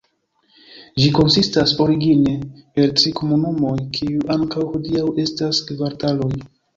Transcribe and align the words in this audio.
Ĝi 1.01 1.09
konsistas 1.17 1.73
origine 1.83 2.33
el 2.83 2.89
tri 3.01 3.11
komunumoj, 3.19 3.73
kiuj 3.99 4.23
ankaŭ 4.37 4.65
hodiaŭ 4.71 5.05
estas 5.25 5.61
kvartaloj. 5.69 6.31